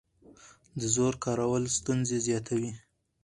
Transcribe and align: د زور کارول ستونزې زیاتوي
د 0.79 0.81
زور 0.95 1.13
کارول 1.23 1.63
ستونزې 1.77 2.17
زیاتوي 2.27 2.71